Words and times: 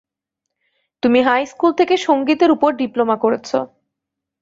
তুমি 1.03 1.19
high 1.21 1.41
school 1.45 1.71
থেকে 1.79 1.95
সঙ্গীতের 2.07 2.49
উপর 2.51 2.69
ডিপ্লোমা 2.73 3.15
করেছ। 3.15 3.49